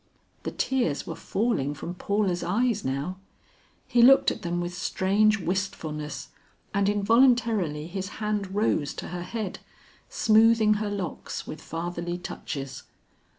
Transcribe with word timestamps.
The 0.41 0.51
tears 0.51 1.05
were 1.05 1.13
falling 1.15 1.75
from 1.75 1.93
Paula's 1.93 2.41
eyes 2.41 2.83
now. 2.83 3.19
He 3.87 4.01
looked 4.01 4.31
at 4.31 4.41
them 4.41 4.59
with 4.59 4.73
strange 4.73 5.39
wistfulness 5.39 6.29
and 6.73 6.89
involuntarily 6.89 7.85
his 7.85 8.07
hand 8.17 8.55
rose 8.55 8.95
to 8.95 9.09
her 9.09 9.21
head, 9.21 9.59
smoothing 10.09 10.77
her 10.81 10.89
locks 10.89 11.45
with 11.45 11.61
fatherly 11.61 12.17
touches. 12.17 12.81